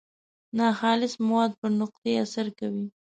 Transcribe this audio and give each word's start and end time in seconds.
ناخالص 0.57 1.13
مواد 1.27 1.51
پر 1.59 1.69
نقطې 1.79 2.11
اثر 2.23 2.47
کوي. 2.59 2.85